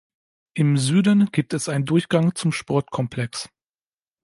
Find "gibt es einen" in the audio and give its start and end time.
1.31-1.85